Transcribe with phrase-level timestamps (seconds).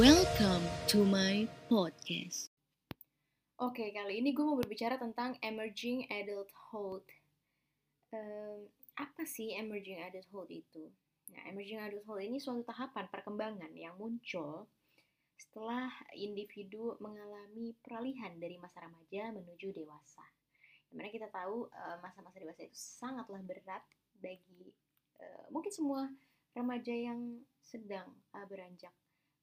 [0.00, 2.48] Welcome to my podcast.
[3.60, 7.04] Oke, kali ini gue mau berbicara tentang emerging adulthood.
[8.08, 10.88] Em, apa sih emerging adulthood itu?
[11.36, 14.64] Nah, emerging adulthood ini suatu tahapan perkembangan yang muncul
[15.36, 20.24] setelah individu mengalami peralihan dari masa remaja menuju dewasa.
[20.88, 23.84] Di mana kita tahu eh, masa-masa dewasa itu sangatlah berat
[24.24, 24.72] bagi
[25.20, 26.08] eh, mungkin semua
[26.56, 28.96] remaja yang sedang eh, beranjak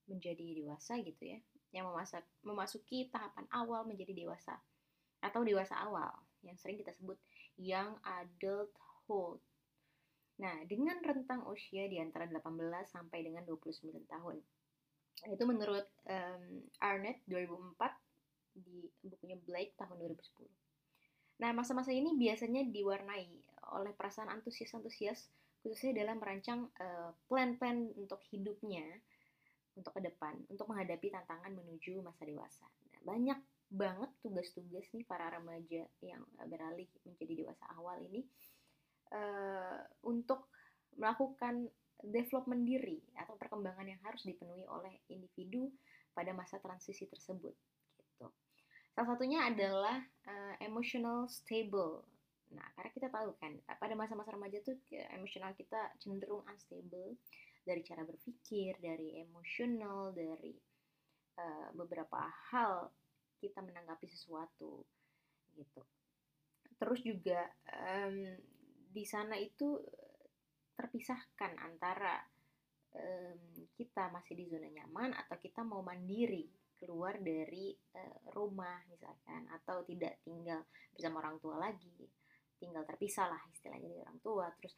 [0.09, 4.57] menjadi dewasa gitu ya yang memasak, memasuki tahapan awal menjadi dewasa
[5.21, 6.09] atau dewasa awal
[6.41, 7.19] yang sering kita sebut
[7.59, 9.43] young adulthood.
[10.39, 12.41] Nah, dengan rentang usia di antara 18
[12.87, 14.39] sampai dengan 29 tahun.
[15.27, 21.43] Itu menurut um, Arnett 2004 di bukunya Blake tahun 2010.
[21.43, 23.27] Nah, masa-masa ini biasanya diwarnai
[23.75, 25.27] oleh perasaan antusias-antusias
[25.59, 28.87] khususnya dalam merancang uh, plan-plan untuk hidupnya
[29.79, 32.67] untuk ke depan untuk menghadapi tantangan menuju masa dewasa.
[32.91, 38.25] Nah, banyak banget tugas-tugas nih para remaja yang beralih menjadi dewasa awal ini
[39.13, 40.49] uh, untuk
[40.97, 41.69] melakukan
[42.01, 45.69] development diri atau perkembangan yang harus dipenuhi oleh individu
[46.11, 47.53] pada masa transisi tersebut.
[47.95, 48.27] Gitu.
[48.95, 52.03] Salah satunya adalah uh, emotional stable.
[52.49, 54.81] Nah, karena kita tahu kan pada masa-masa remaja tuh
[55.13, 57.13] emosional kita cenderung unstable
[57.69, 60.57] dari cara berpikir, dari emosional, dari
[61.37, 62.17] uh, beberapa
[62.49, 62.89] hal
[63.37, 64.81] kita menanggapi sesuatu
[65.53, 65.85] gitu.
[66.81, 68.33] Terus juga um,
[68.89, 69.77] di sana itu
[70.73, 72.17] terpisahkan antara
[72.97, 79.45] um, kita masih di zona nyaman atau kita mau mandiri keluar dari uh, rumah misalkan
[79.51, 80.63] atau tidak tinggal
[80.95, 82.07] bersama orang tua lagi
[82.55, 84.75] tinggal terpisah lah istilahnya dari orang tua terus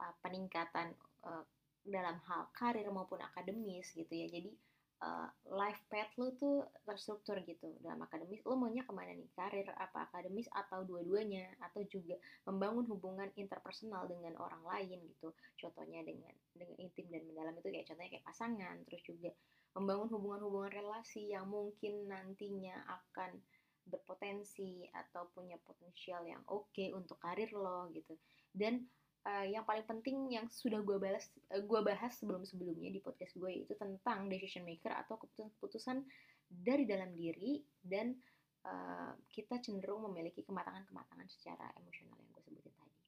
[0.00, 0.96] uh, peningkatan
[1.28, 1.44] uh,
[1.82, 4.26] dalam hal karir maupun akademis gitu ya.
[4.30, 4.50] Jadi
[5.02, 7.74] uh, life path lo tuh terstruktur gitu.
[7.82, 9.28] Dalam akademis lo maunya ke mana nih?
[9.34, 11.58] Karir apa akademis atau dua-duanya?
[11.60, 12.16] Atau juga
[12.46, 15.34] membangun hubungan interpersonal dengan orang lain gitu.
[15.58, 18.76] Contohnya dengan dengan intim dan mendalam itu kayak contohnya kayak pasangan.
[18.86, 19.30] Terus juga
[19.72, 23.40] membangun hubungan-hubungan relasi yang mungkin nantinya akan
[23.82, 28.14] berpotensi atau punya potensial yang oke okay untuk karir lo gitu.
[28.54, 28.86] Dan
[29.26, 31.24] uh, yang paling penting yang sudah gue bahas
[31.54, 36.02] uh, gue bahas sebelum sebelumnya di podcast gue itu tentang decision maker atau keputusan-keputusan
[36.52, 38.12] dari dalam diri dan
[38.66, 42.98] uh, kita cenderung memiliki kematangan-kematangan secara emosional yang gue sebutin tadi.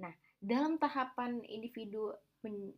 [0.00, 2.14] Nah, dalam tahapan individu
[2.46, 2.72] men,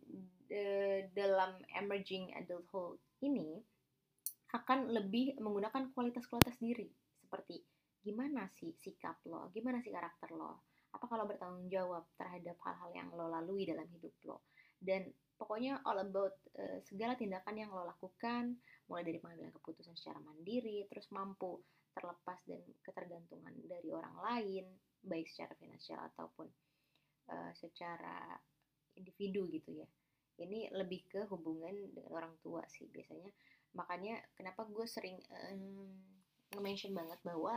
[0.50, 3.60] uh, dalam emerging adulthood ini
[4.52, 7.64] akan lebih menggunakan kualitas-kualitas diri seperti
[8.02, 13.08] gimana sih sikap lo, gimana sih karakter lo, apa kalau bertanggung jawab terhadap hal-hal yang
[13.16, 14.44] lo lalui dalam hidup lo?
[14.76, 15.08] Dan
[15.40, 20.84] pokoknya all about uh, segala tindakan yang lo lakukan mulai dari pengambilan keputusan secara mandiri
[20.86, 24.64] terus mampu terlepas dan ketergantungan dari orang lain
[25.02, 26.48] baik secara finansial ataupun
[27.32, 28.36] uh, secara
[28.96, 29.88] individu gitu ya.
[30.40, 33.28] Ini lebih ke hubungan dengan orang tua sih biasanya.
[33.76, 35.92] Makanya kenapa gue sering um,
[36.52, 37.56] nge-mention banget bahwa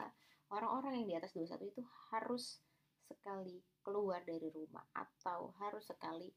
[0.52, 2.59] orang-orang yang di atas 21 itu harus
[3.05, 6.29] sekali keluar dari rumah atau harus sekali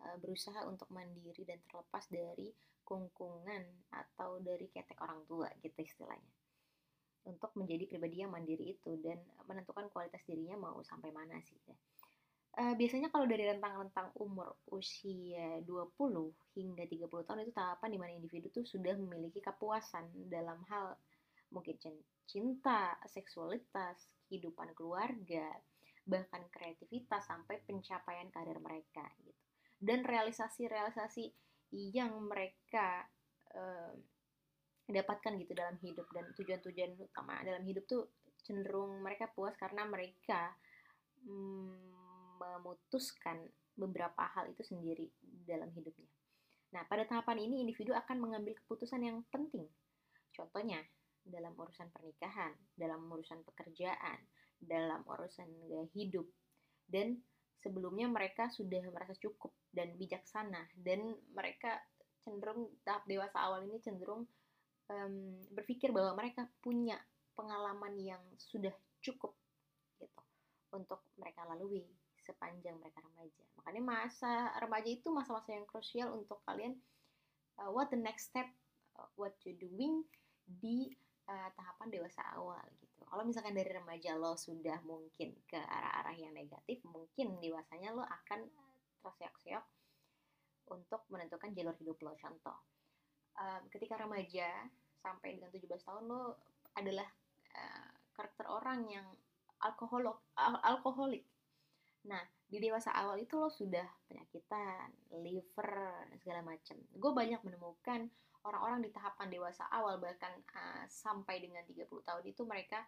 [0.00, 2.48] uh, berusaha untuk mandiri dan terlepas dari
[2.84, 6.32] kungkungan atau dari ketek orang tua gitu istilahnya
[7.24, 9.16] untuk menjadi pribadi yang mandiri itu dan
[9.48, 11.76] menentukan kualitas dirinya mau sampai mana sih ya.
[12.54, 15.90] Uh, biasanya kalau dari rentang-rentang umur usia 20
[16.54, 20.94] hingga 30 tahun itu tahapan di mana individu tuh sudah memiliki kepuasan dalam hal
[21.50, 21.74] mungkin
[22.30, 23.98] cinta, seksualitas,
[24.30, 25.50] kehidupan keluarga,
[26.04, 29.40] bahkan kreativitas sampai pencapaian karir mereka gitu
[29.80, 31.32] dan realisasi-realisasi
[31.92, 33.08] yang mereka
[33.52, 33.92] uh,
[34.84, 38.04] dapatkan gitu dalam hidup dan tujuan-tujuan utama dalam hidup tuh
[38.44, 40.52] cenderung mereka puas karena mereka
[41.24, 41.96] mm,
[42.36, 43.40] memutuskan
[43.74, 45.08] beberapa hal itu sendiri
[45.48, 46.06] dalam hidupnya.
[46.76, 49.66] Nah, pada tahapan ini individu akan mengambil keputusan yang penting.
[50.34, 50.82] Contohnya,
[51.24, 54.18] dalam urusan pernikahan, dalam urusan pekerjaan,
[54.60, 56.26] dalam urusan gaya hidup
[56.88, 57.18] dan
[57.60, 61.80] sebelumnya mereka sudah merasa cukup dan bijaksana dan mereka
[62.24, 64.28] cenderung tahap dewasa awal ini cenderung
[64.88, 65.14] um,
[65.52, 66.96] berpikir bahwa mereka punya
[67.36, 69.36] pengalaman yang sudah cukup
[70.00, 70.20] gitu
[70.72, 71.84] untuk mereka lalui
[72.24, 73.44] sepanjang mereka remaja.
[73.60, 76.80] Makanya masa remaja itu masa-masa yang krusial untuk kalian
[77.60, 78.48] uh, what the next step
[78.96, 80.02] uh, what you doing
[80.48, 80.88] di
[81.28, 82.83] uh, tahapan dewasa awal gitu.
[83.14, 88.42] Kalau misalkan dari remaja lo sudah mungkin ke arah-arah yang negatif, mungkin dewasanya lo akan
[89.06, 89.62] terseok-seok
[90.74, 92.18] untuk menentukan jalur hidup lo.
[92.18, 92.58] Contoh,
[93.38, 94.50] um, ketika remaja
[94.98, 96.42] sampai dengan 17 tahun lo
[96.74, 97.06] adalah
[97.54, 99.06] uh, karakter orang yang
[99.62, 101.24] alkoholok al alkoholik
[102.04, 104.92] nah di dewasa awal itu lo sudah penyakitan
[105.24, 105.72] liver
[106.20, 108.12] segala macam gue banyak menemukan
[108.44, 112.84] orang-orang di tahapan dewasa awal bahkan uh, sampai dengan 30 tahun itu mereka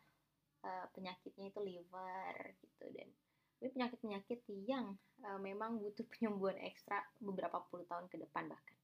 [0.66, 3.08] uh, penyakitnya itu liver gitu dan
[3.56, 8.76] ini penyakit-penyakit yang uh, memang butuh penyembuhan ekstra beberapa puluh tahun ke depan bahkan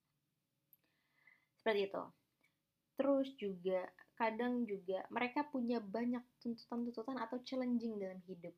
[1.59, 2.05] seperti itu
[2.95, 8.55] terus juga kadang juga mereka punya banyak tuntutan-tuntutan atau challenging dalam hidup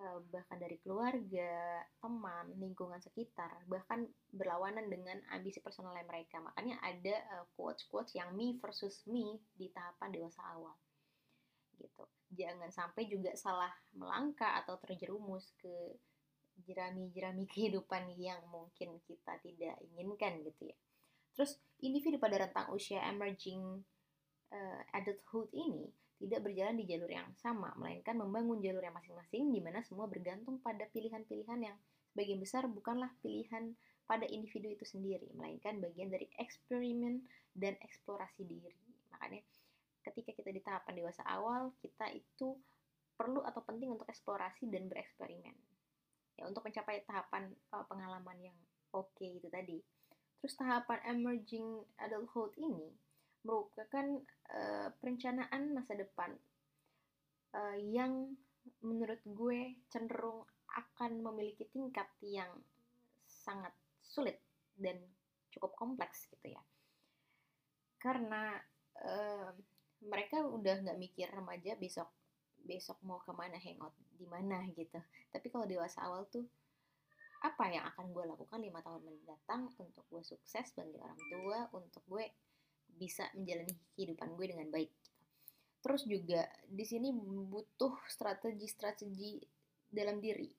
[0.00, 6.40] Eh, bahkan dari keluarga, teman, lingkungan sekitar, bahkan berlawanan dengan ambisi personal mereka.
[6.40, 10.72] Makanya ada quotes-quotes yang me versus me di tahapan dewasa awal.
[11.80, 12.04] Gitu.
[12.36, 15.96] Jangan sampai juga salah melangkah atau terjerumus ke
[16.68, 20.76] jerami-jerami kehidupan yang mungkin kita tidak inginkan gitu ya.
[21.32, 23.80] Terus individu pada rentang usia emerging
[24.52, 25.88] uh, adulthood ini
[26.20, 30.60] tidak berjalan di jalur yang sama, melainkan membangun jalur yang masing-masing di mana semua bergantung
[30.60, 31.76] pada pilihan-pilihan yang
[32.12, 33.72] sebagian besar bukanlah pilihan
[34.04, 37.24] pada individu itu sendiri, melainkan bagian dari eksperimen
[37.56, 38.76] dan eksplorasi diri.
[39.16, 39.40] Makanya
[40.00, 42.56] ketika kita di tahapan dewasa awal, kita itu
[43.14, 45.56] perlu atau penting untuk eksplorasi dan bereksperimen.
[46.40, 48.56] Ya, untuk mencapai tahapan uh, pengalaman yang
[48.96, 49.78] oke okay itu tadi.
[50.40, 52.88] Terus tahapan emerging adulthood ini
[53.44, 56.32] merupakan uh, perencanaan masa depan
[57.56, 58.32] uh, yang
[58.80, 62.48] menurut gue cenderung akan memiliki tingkat yang
[63.28, 64.40] sangat sulit
[64.76, 64.96] dan
[65.52, 66.62] cukup kompleks gitu ya
[68.00, 68.56] karena
[69.04, 69.52] uh,
[70.04, 72.08] mereka udah nggak mikir remaja besok
[72.60, 75.00] besok mau ke mana hangout di mana gitu
[75.32, 76.44] tapi kalau dewasa awal tuh
[77.40, 82.04] apa yang akan gue lakukan lima tahun mendatang untuk gue sukses bagi orang tua untuk
[82.04, 82.28] gue
[83.00, 84.92] bisa menjalani kehidupan gue dengan baik.
[85.80, 87.08] Terus juga di sini
[87.48, 89.40] butuh strategi-strategi
[89.88, 90.52] dalam diri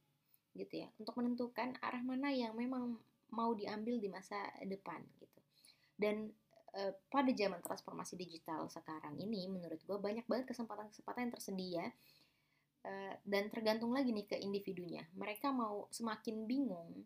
[0.51, 2.97] gitu ya untuk menentukan arah mana yang memang
[3.31, 5.39] mau diambil di masa depan gitu.
[5.93, 6.33] Dan
[6.71, 11.85] e, pada zaman transformasi digital sekarang ini menurut gue banyak banget kesempatan-kesempatan yang tersedia
[12.83, 12.91] e,
[13.27, 15.03] dan tergantung lagi nih ke individunya.
[15.15, 17.03] Mereka mau semakin bingung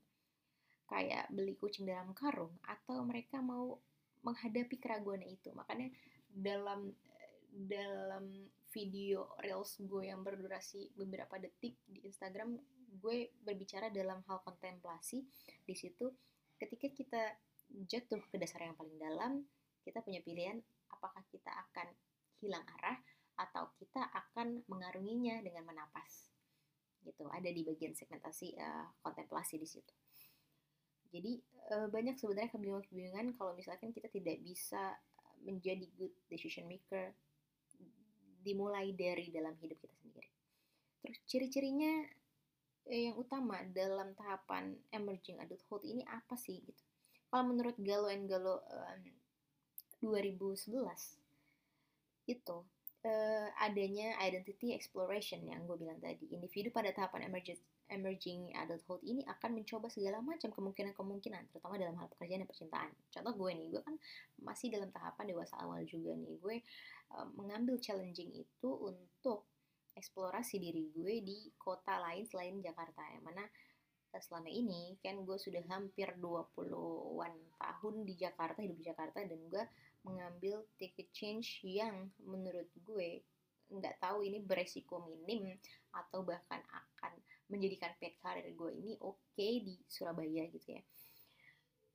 [0.85, 3.77] kayak beli kucing dalam karung atau mereka mau
[4.21, 5.89] menghadapi keraguan itu makanya
[6.29, 6.93] dalam
[7.49, 12.59] dalam video reels gue yang berdurasi beberapa detik di Instagram
[12.99, 15.23] gue berbicara dalam hal kontemplasi
[15.63, 16.11] di situ
[16.59, 17.23] ketika kita
[17.69, 19.43] jatuh ke dasar yang paling dalam
[19.85, 21.87] kita punya pilihan apakah kita akan
[22.41, 22.97] hilang arah
[23.35, 26.31] atau kita akan mengarunginya dengan menapas
[27.03, 29.93] gitu ada di bagian segmentasi uh, kontemplasi di situ
[31.13, 31.37] jadi
[31.71, 34.97] uh, banyak sebenarnya kebingungan-kebingungan kalau misalkan kita tidak bisa
[35.45, 37.13] menjadi good decision maker
[38.45, 40.29] dimulai dari dalam hidup kita sendiri.
[41.01, 42.05] Terus ciri-cirinya
[42.93, 46.84] eh, yang utama dalam tahapan emerging adulthood ini apa sih gitu?
[47.35, 49.03] Kalau menurut Galo and Galo um,
[49.99, 50.71] 2011
[52.31, 52.57] itu
[53.03, 56.31] uh, adanya identity exploration yang gue bilang tadi.
[56.31, 57.59] Individu pada tahapan emerging
[57.91, 62.91] emerging adulthood ini akan mencoba segala macam kemungkinan-kemungkinan, terutama dalam hal pekerjaan dan percintaan.
[63.11, 63.99] Contoh gue nih, gue kan
[64.39, 66.39] masih dalam tahapan dewasa awal juga nih.
[66.39, 66.63] Gue
[67.19, 69.51] uh, mengambil challenging itu untuk
[69.91, 73.43] eksplorasi diri gue di kota lain selain Jakarta, yang mana
[74.23, 79.63] selama ini kan gue sudah hampir 20-an tahun di Jakarta, hidup di Jakarta, dan gue
[80.05, 83.25] mengambil ticket change yang menurut gue
[83.65, 85.57] nggak tahu ini beresiko minim
[85.89, 87.17] atau bahkan akan
[87.49, 90.81] menjadikan paid career gue ini oke okay di Surabaya gitu ya.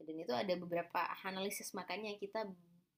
[0.01, 2.49] Dan itu ada beberapa analisis makanya kita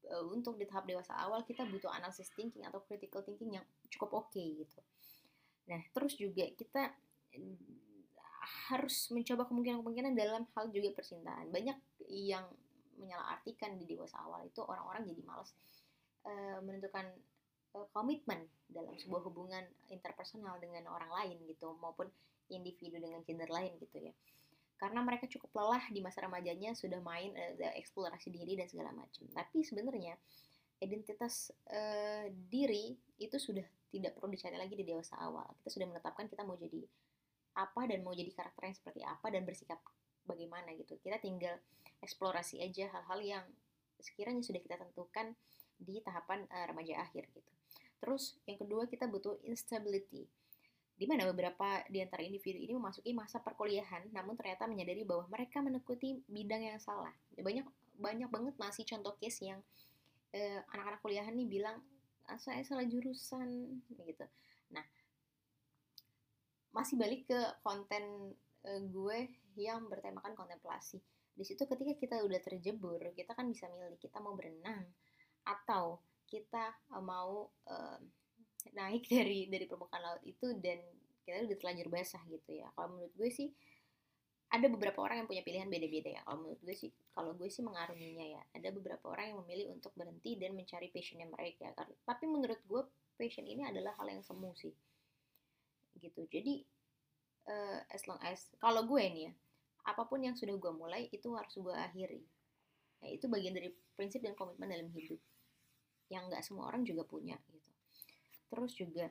[0.09, 4.25] uh, untuk di tahap dewasa awal kita butuh analisis thinking atau critical thinking yang cukup
[4.25, 4.81] oke okay, gitu.
[5.69, 6.95] Nah terus juga kita
[8.43, 11.55] harus mencoba kemungkinan-kemungkinan dalam hal juga percintaan.
[11.55, 11.79] Banyak
[12.11, 12.45] yang
[12.99, 15.55] menyalahartikan di dewasa awal itu orang-orang jadi malas
[16.27, 17.07] uh, menentukan
[17.79, 22.11] uh, komitmen dalam sebuah hubungan interpersonal dengan orang lain gitu maupun
[22.51, 24.15] individu dengan gender lain gitu ya.
[24.77, 29.25] Karena mereka cukup lelah di masa remajanya sudah main uh, eksplorasi diri dan segala macam.
[29.31, 30.19] Tapi sebenarnya
[30.83, 33.63] identitas uh, diri itu sudah
[33.95, 35.47] tidak perlu dicari lagi di dewasa awal.
[35.63, 36.83] Kita sudah menetapkan kita mau jadi
[37.53, 39.79] apa dan mau jadi karakter yang seperti apa dan bersikap
[40.25, 40.97] bagaimana gitu.
[41.01, 41.59] Kita tinggal
[42.03, 43.45] eksplorasi aja hal-hal yang
[44.03, 45.37] sekiranya sudah kita tentukan
[45.79, 47.51] di tahapan uh, remaja akhir gitu.
[48.03, 50.27] Terus yang kedua kita butuh instability
[50.93, 55.59] di mana beberapa di antara individu ini memasuki masa perkuliahan namun ternyata menyadari bahwa mereka
[55.63, 57.11] menekuti bidang yang salah.
[57.35, 57.67] Banyak
[57.99, 59.61] banyak banget masih contoh case yang
[60.35, 61.79] uh, anak-anak kuliahan nih bilang
[62.27, 64.27] ah, saya salah jurusan gitu
[66.73, 68.33] masih balik ke konten
[68.65, 69.29] uh, gue
[69.61, 70.99] yang bertemakan kontemplasi.
[71.33, 74.89] Di situ ketika kita udah terjebur kita kan bisa milih kita mau berenang
[75.45, 76.73] atau kita
[77.05, 77.99] mau uh,
[78.73, 80.81] naik dari dari permukaan laut itu dan
[81.23, 82.69] kita udah terlanjur basah gitu ya.
[82.73, 83.49] Kalau menurut gue sih
[84.53, 86.21] ada beberapa orang yang punya pilihan beda-beda ya.
[86.25, 89.93] Kalau menurut gue sih kalau gue sih mengarunginya ya ada beberapa orang yang memilih untuk
[89.93, 91.73] berhenti dan mencari passionnya mereka.
[92.05, 92.83] Tapi menurut gue
[93.17, 94.73] passion ini adalah hal yang semu sih
[95.99, 96.29] gitu.
[96.29, 96.63] Jadi
[97.49, 99.33] uh, as long as kalau gue nih ya
[99.83, 102.23] apa pun yang sudah gue mulai itu harus gue akhiri.
[103.03, 105.19] Ya, itu bagian dari prinsip dan komitmen dalam hidup
[106.07, 107.71] yang nggak semua orang juga punya gitu.
[108.47, 109.11] Terus juga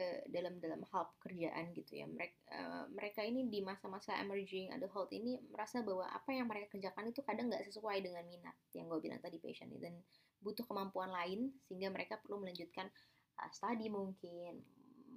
[0.00, 5.12] uh, dalam dalam hal pekerjaan gitu ya mereka uh, mereka ini di masa-masa emerging adulthood
[5.12, 8.98] ini merasa bahwa apa yang mereka kerjakan itu kadang nggak sesuai dengan minat yang gue
[8.98, 9.94] bilang tadi passion dan
[10.40, 12.88] butuh kemampuan lain sehingga mereka perlu melanjutkan
[13.38, 14.64] uh, studi mungkin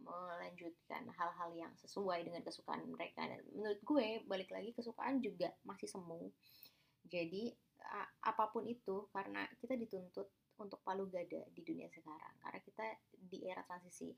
[0.04, 3.24] melanjutkan hal-hal yang sesuai dengan kesukaan mereka.
[3.26, 6.30] Dan menurut gue balik lagi kesukaan juga masih semu.
[7.08, 7.52] Jadi
[8.24, 10.28] apa pun itu karena kita dituntut
[10.62, 12.36] untuk palu gada di dunia sekarang.
[12.44, 14.14] Karena kita di era transisi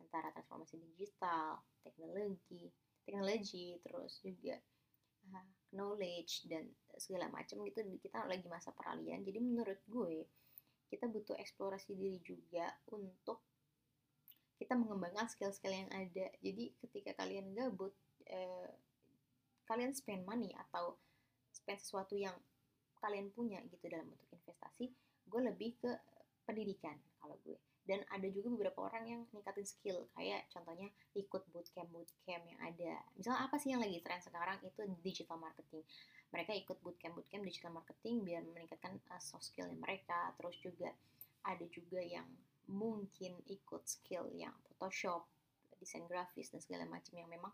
[0.00, 2.70] antara transformasi digital, teknologi,
[3.04, 4.56] teknologi terus juga
[5.76, 6.64] knowledge dan
[6.96, 9.20] segala macam gitu kita lagi masa peralihan.
[9.20, 10.24] Jadi menurut gue
[10.90, 13.49] kita butuh eksplorasi diri juga untuk
[14.60, 16.28] kita mengembangkan skill-skill yang ada.
[16.44, 17.96] Jadi ketika kalian gabut,
[18.28, 18.68] eh,
[19.64, 21.00] kalian spend money atau
[21.48, 22.36] spend sesuatu yang
[23.00, 24.92] kalian punya gitu dalam bentuk investasi,
[25.24, 25.90] gue lebih ke
[26.44, 27.56] pendidikan kalau gue.
[27.80, 33.00] Dan ada juga beberapa orang yang ningkatin skill kayak contohnya ikut bootcamp bootcamp yang ada.
[33.16, 34.60] Misalnya apa sih yang lagi tren sekarang?
[34.60, 35.82] Itu digital marketing.
[36.30, 40.30] Mereka ikut bootcamp bootcamp digital marketing biar meningkatkan uh, soft skill mereka.
[40.36, 40.92] Terus juga
[41.40, 42.28] ada juga yang
[42.70, 45.26] mungkin ikut skill yang Photoshop
[45.76, 47.52] desain grafis dan segala macam yang memang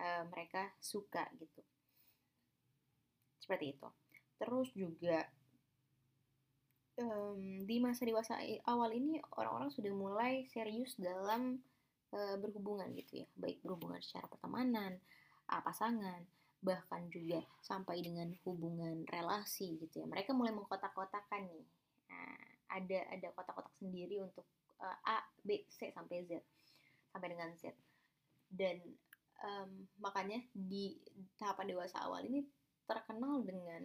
[0.00, 1.62] uh, mereka suka gitu
[3.38, 3.88] seperti itu
[4.38, 5.24] terus juga
[6.98, 8.36] um, di masa dewasa
[8.66, 11.62] awal ini orang-orang sudah mulai serius dalam
[12.12, 14.98] uh, berhubungan gitu ya, baik berhubungan secara pertemanan,
[15.48, 16.26] uh, pasangan,
[16.58, 20.06] bahkan juga sampai dengan hubungan relasi gitu ya.
[20.10, 21.66] Mereka mulai mengkotak-kotakan nih.
[22.68, 24.44] Ada ada kotak-kotak sendiri untuk
[24.80, 26.40] uh, A, B, C sampai Z.
[27.12, 27.72] Sampai dengan Z.
[28.48, 28.80] Dan
[29.44, 30.98] um, makanya di
[31.38, 32.44] tahapan dewasa awal ini
[32.88, 33.84] terkenal dengan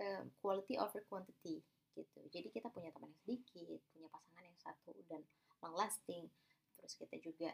[0.00, 1.64] uh, quality over quantity
[1.96, 2.20] gitu.
[2.28, 5.20] Jadi kita punya teman yang sedikit punya pasangan yang satu dan
[5.64, 6.28] long lasting
[6.76, 7.50] terus kita juga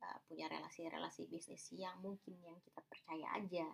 [0.00, 3.68] uh, punya relasi-relasi bisnis yang mungkin yang kita percaya aja.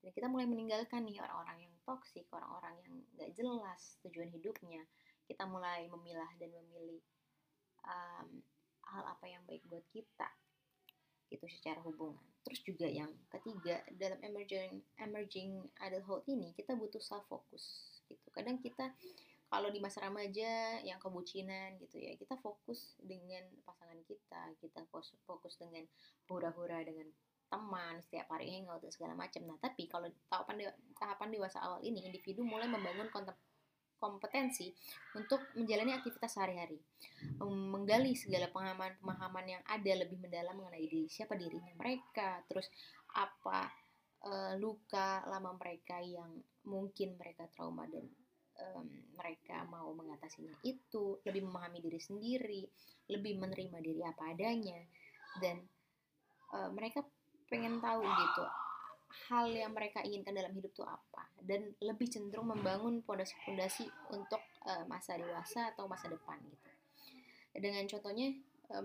[0.00, 4.80] Dan kita mulai meninggalkan nih orang-orang yang toksik orang-orang yang gak jelas tujuan hidupnya
[5.30, 6.98] kita mulai memilah dan memilih
[7.86, 8.42] um,
[8.90, 10.26] hal apa yang baik buat kita
[11.30, 12.26] gitu secara hubungan.
[12.42, 18.26] Terus juga yang ketiga dalam emerging emerging adulthood ini kita butuh self focus gitu.
[18.34, 18.90] Kadang kita
[19.50, 24.86] kalau di masa remaja yang kebucinan gitu ya kita fokus dengan pasangan kita kita
[25.26, 25.82] fokus dengan
[26.30, 27.10] hura-hura dengan
[27.50, 32.06] teman setiap hari hangout dan segala macam nah tapi kalau tahapan tahapan dewasa awal ini
[32.06, 33.10] individu mulai membangun
[34.00, 34.72] kompetensi
[35.14, 36.80] untuk menjalani aktivitas sehari-hari.
[37.44, 42.66] Menggali segala pemahaman-pemahaman yang ada lebih mendalam mengenai diri siapa dirinya mereka terus
[43.12, 43.68] apa
[44.24, 48.08] uh, luka lama mereka yang mungkin mereka trauma dan
[48.72, 52.62] um, mereka mau mengatasinya itu, lebih memahami diri sendiri,
[53.12, 54.80] lebih menerima diri apa adanya,
[55.40, 55.60] dan
[56.56, 57.04] uh, mereka
[57.50, 58.44] pengen tahu gitu
[59.28, 64.86] hal yang mereka inginkan dalam hidup itu apa, dan lebih cenderung membangun fondasi-fondasi untuk uh,
[64.86, 66.70] masa dewasa atau masa depan gitu.
[67.50, 68.30] Dengan contohnya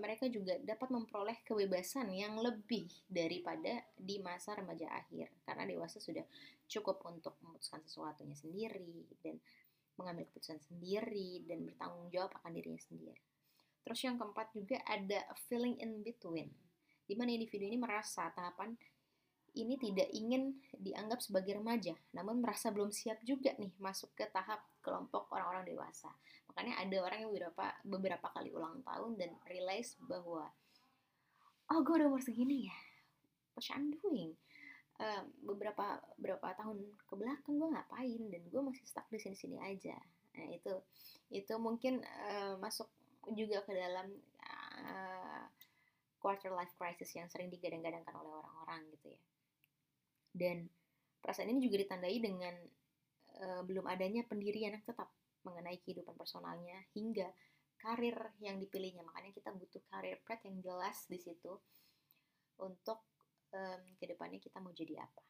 [0.02, 6.26] mereka juga dapat memperoleh kebebasan yang lebih daripada di masa remaja akhir karena dewasa sudah
[6.66, 9.38] cukup untuk memutuskan sesuatunya sendiri dan
[10.02, 13.22] mengambil keputusan sendiri dan bertanggung jawab akan dirinya sendiri.
[13.86, 16.50] Terus yang keempat juga ada feeling in between,
[17.06, 18.74] di mana individu ini merasa tahapan
[19.56, 24.62] ini tidak ingin dianggap sebagai remaja, namun merasa belum siap juga nih masuk ke tahap
[24.84, 26.12] kelompok orang-orang dewasa.
[26.52, 30.52] Makanya ada orang yang beberapa beberapa kali ulang tahun dan realize bahwa
[31.72, 32.78] oh gue udah umur segini ya,
[33.58, 34.38] what I'm doing?
[35.00, 39.96] uh, beberapa beberapa tahun ke belakang gue ngapain dan gue masih stuck di sini-sini aja
[40.36, 40.74] nah itu
[41.32, 42.88] itu mungkin uh, masuk
[43.34, 44.12] juga ke dalam
[44.84, 45.44] uh,
[46.20, 49.22] quarter life crisis yang sering digadang-gadangkan oleh orang-orang gitu ya
[50.36, 50.68] dan
[51.24, 52.56] perasaan ini juga ditandai dengan
[53.40, 55.08] uh, belum adanya pendirian yang tetap
[55.48, 57.32] mengenai kehidupan personalnya hingga
[57.80, 59.02] karir yang dipilihnya.
[59.08, 61.56] Makanya kita butuh karir path yang jelas di situ
[62.60, 63.00] untuk
[63.56, 65.22] um, ke depannya kita mau jadi apa.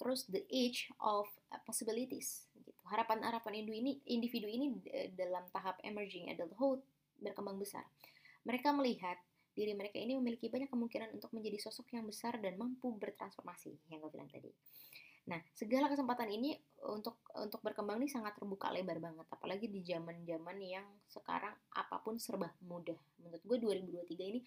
[0.00, 1.28] Terus the age of
[1.68, 2.72] possibilities gitu.
[2.88, 4.66] Harapan-harapan individu ini individu ini
[5.12, 6.80] dalam tahap emerging adulthood
[7.20, 7.84] berkembang besar.
[8.48, 12.94] Mereka melihat diri mereka ini memiliki banyak kemungkinan untuk menjadi sosok yang besar dan mampu
[12.96, 14.50] bertransformasi yang gue bilang tadi
[15.28, 16.56] Nah, segala kesempatan ini
[16.90, 22.16] untuk untuk berkembang ini sangat terbuka lebar banget, apalagi di zaman-zaman yang sekarang apa pun
[22.16, 22.96] serba mudah.
[23.20, 23.56] Menurut gue
[24.08, 24.40] 2023 ini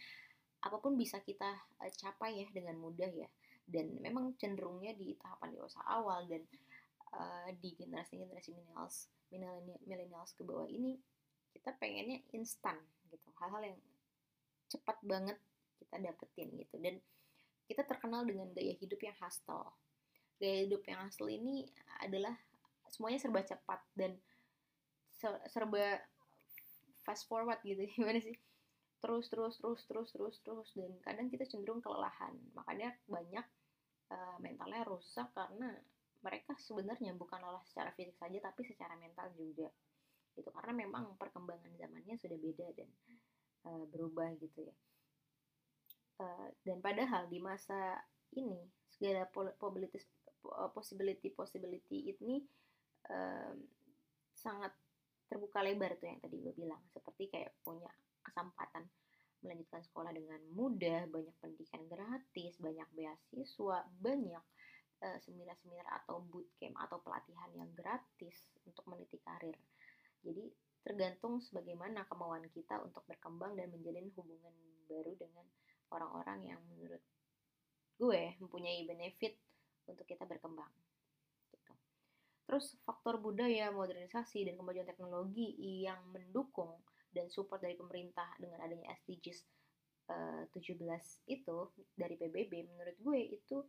[0.63, 3.29] apa pun bisa kita uh, capai ya dengan mudah ya.
[3.63, 6.41] Dan memang cenderungnya di tahapan dewasa awal dan
[7.15, 9.07] uh, di generasi-generasi millennials,
[9.87, 10.97] millennials ke bawah ini
[11.53, 12.75] kita pengennya instan
[13.07, 13.29] gitu.
[13.39, 13.77] Hal-hal yang
[14.73, 15.37] cepat banget
[15.77, 16.75] kita dapetin gitu.
[16.81, 16.97] Dan
[17.69, 19.71] kita terkenal dengan gaya hidup yang hustle.
[20.41, 21.55] Gaya hidup yang asli ini
[22.03, 22.35] adalah
[22.91, 24.17] semuanya serba cepat dan
[25.47, 26.03] serba
[27.07, 28.35] fast forward gitu gimana sih?
[29.03, 30.69] Terus terus terus terus terus terus.
[30.75, 32.35] Dan kadang kita cenderung kelelahan.
[32.55, 33.45] Makanya banyak
[34.11, 35.71] uh, mentalnya rusak karena
[36.23, 39.67] mereka sebenarnya bukan lelah secara fisik saja tapi secara mental juga.
[40.33, 42.89] Gitu karena memang perkembangan zamannya sudah beda dan
[43.67, 44.75] uh, berubah gitu ya.
[46.21, 47.99] Uh, dan padahal di masa
[48.35, 48.57] ini
[48.93, 50.05] segala probabilitas
[50.43, 52.43] Uh, possibility possibility ini
[53.07, 53.63] um,
[54.35, 54.75] sangat
[55.31, 56.83] terbuka lebar tuh yang tadi gue bilang.
[56.91, 57.87] Seperti kayak punya
[58.19, 58.83] kesempatan
[59.39, 64.43] melanjutkan sekolah dengan mudah banyak pendidikan gratis banyak beasiswa banyak
[64.99, 69.55] uh, seminar-seminar atau bootcamp atau pelatihan yang gratis untuk meniti karir.
[70.27, 70.43] Jadi
[70.83, 74.53] tergantung sebagaimana kemauan kita untuk berkembang dan menjalin hubungan
[74.87, 75.47] baru dengan
[75.95, 76.99] orang-orang yang menurut
[77.97, 79.39] gue mempunyai benefit
[79.87, 80.69] untuk kita berkembang.
[81.51, 81.73] Gitu.
[82.49, 88.91] Terus faktor budaya, modernisasi, dan kemajuan teknologi yang mendukung dan support dari pemerintah dengan adanya
[89.05, 89.39] SDGs
[90.09, 90.81] uh, 17
[91.29, 91.57] itu
[91.93, 93.61] dari PBB menurut gue itu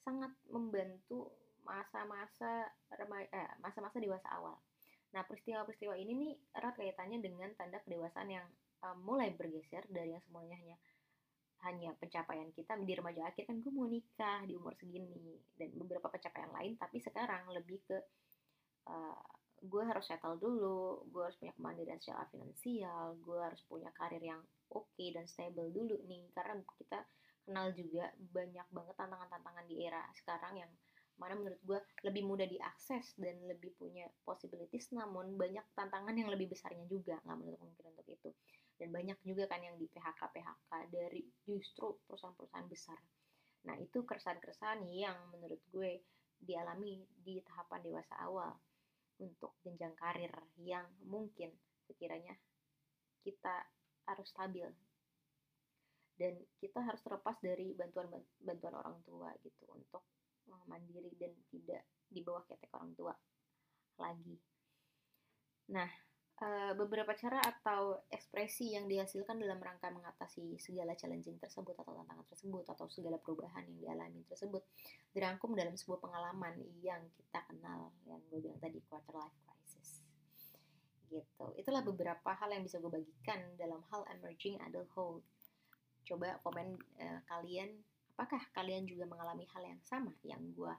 [0.00, 1.34] sangat membantu
[1.66, 4.56] masa-masa eh, masa-masa dewasa awal.
[5.14, 8.46] Nah, peristiwa-peristiwa ini nih erat kaitannya dengan tanda kedewasaan yang
[8.82, 10.76] uh, mulai bergeser dari yang semuanya hanya
[11.64, 12.76] hanya pencapaian kita.
[12.78, 15.40] Di remaja akhir kan gue mau nikah di umur segini.
[15.56, 17.98] Dan beberapa pencapaian lain tapi sekarang lebih ke
[18.90, 19.24] uh,
[19.56, 24.44] gue harus settle dulu gue harus punya kemandirian secara finansial gue harus punya karir yang
[24.68, 26.28] oke okay dan stable dulu nih.
[26.36, 27.00] Karena kita
[27.46, 30.70] kenal juga banyak banget tantangan-tantangan di era sekarang yang
[31.16, 36.52] mana menurut gue lebih mudah diakses dan lebih punya possibilities namun banyak tantangan yang lebih
[36.52, 38.30] besarnya juga nggak menutup kemungkinan untuk itu.
[38.76, 43.00] Dan banyak juga kan yang di PHK PHK dari justru perusahaan-perusahaan besar.
[43.64, 46.04] Nah itu keresahan-keresahan yang menurut gue
[46.36, 48.52] dialami di tahapan dewasa awal
[49.16, 51.48] untuk jenjang karir yang mungkin
[51.88, 52.36] sekiranya
[53.24, 53.64] kita
[54.04, 54.68] harus stabil.
[56.16, 58.08] Dan kita harus terlepas dari bantuan
[58.40, 60.04] bantuan orang tua gitu untuk
[60.66, 63.14] mandiri dan tidak di bawah ketek orang tua
[63.98, 64.36] lagi.
[65.72, 65.88] Nah,
[66.38, 72.26] eh, beberapa cara atau ekspresi yang dihasilkan dalam rangka mengatasi segala challenging tersebut atau tantangan
[72.30, 74.62] tersebut atau segala perubahan yang dialami tersebut
[75.10, 80.04] dirangkum dalam sebuah pengalaman yang kita kenal yang gue bilang tadi quarter life crisis.
[81.10, 81.46] Gitu.
[81.56, 85.24] Itulah beberapa hal yang bisa gue bagikan dalam hal emerging adulthood.
[86.06, 87.82] Coba komen uh, kalian
[88.16, 90.72] Apakah kalian juga mengalami hal yang sama yang gue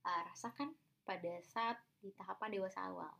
[0.00, 0.72] uh, rasakan
[1.04, 3.12] pada saat di tahapan dewasa awal?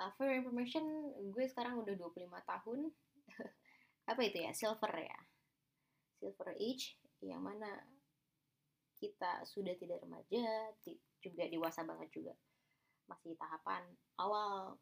[0.00, 2.88] Uh, for information, gue sekarang udah 25 tahun.
[4.10, 4.56] Apa itu ya?
[4.56, 5.18] Silver ya.
[6.16, 7.68] Silver age, yang mana
[8.96, 10.72] kita sudah tidak remaja,
[11.20, 12.32] juga dewasa banget juga.
[13.12, 13.84] Masih tahapan
[14.16, 14.80] awal.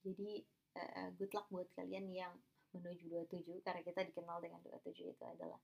[0.00, 0.48] Jadi,
[0.80, 2.32] uh, good luck buat kalian yang
[2.72, 5.60] menuju 27, karena kita dikenal dengan 27 itu adalah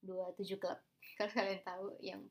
[0.00, 0.78] dua tujuh klub.
[1.18, 2.22] Kalau kalian tahu yang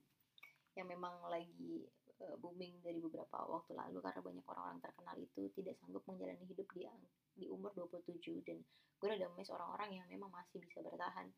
[0.78, 1.86] yang memang lagi
[2.24, 6.68] uh, booming dari beberapa waktu lalu karena banyak orang-orang terkenal itu tidak sanggup menjalani hidup
[6.72, 6.88] di
[7.36, 8.60] di umur 27 dan
[9.00, 11.32] gue udah miss orang-orang yang memang masih bisa bertahan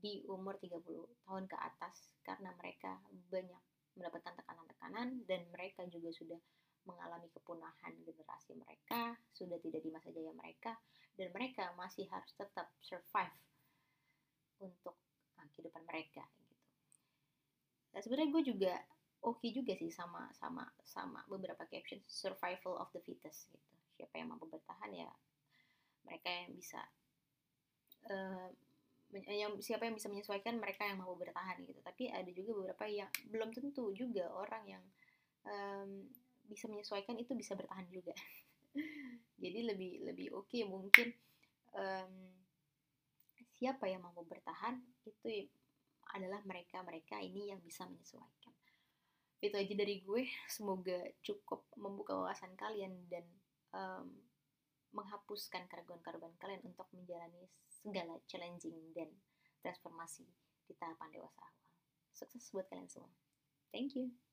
[0.00, 0.80] di umur 30
[1.24, 3.62] tahun ke atas karena mereka banyak
[3.96, 6.40] mendapatkan tekanan-tekanan dan mereka juga sudah
[6.86, 10.78] mengalami kepunahan generasi mereka, sudah tidak di masa jaya mereka,
[11.18, 13.34] dan mereka masih harus tetap survive
[14.62, 14.96] untuk
[15.36, 16.54] uh, kehidupan mereka gitu.
[17.92, 18.74] Nah, sebenarnya gue juga
[19.24, 23.72] oke okay juga sih sama sama sama beberapa caption survival of the fittest gitu.
[23.96, 25.08] Siapa yang mampu bertahan ya
[26.06, 26.80] mereka yang bisa
[28.12, 28.48] uh,
[29.14, 33.10] yang siapa yang bisa menyesuaikan mereka yang mampu bertahan gitu tapi ada juga beberapa yang
[33.30, 34.84] belum tentu juga orang yang
[35.46, 36.10] em,
[36.46, 38.12] bisa menyesuaikan itu bisa bertahan juga
[39.42, 41.14] jadi lebih lebih oke mungkin
[41.78, 42.12] em,
[43.56, 45.48] siapa yang mampu bertahan itu
[46.12, 48.54] adalah mereka-mereka ini yang bisa menyesuaikan
[49.40, 53.24] itu aja dari gue semoga cukup membuka wawasan kalian dan
[53.76, 54.08] em,
[54.96, 59.12] menghapuskan keraguan-keraguan kalian untuk menjalani segala challenging dan
[59.60, 60.24] transformasi
[60.64, 61.52] di tahapan dewasa awal.
[62.16, 63.12] Sukses buat kalian semua.
[63.70, 64.25] Thank you.